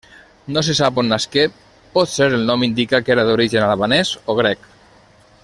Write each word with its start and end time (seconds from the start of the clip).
No 0.53 0.61
se 0.67 0.75
sap 0.77 0.95
on 1.01 1.11
nasqué: 1.13 1.43
potser 1.97 2.29
el 2.39 2.47
nom 2.51 2.65
indica 2.69 3.01
que 3.05 3.15
era 3.17 3.27
d'origen 3.29 3.67
albanès 3.69 4.17
o 4.35 4.39
grec. 4.41 4.67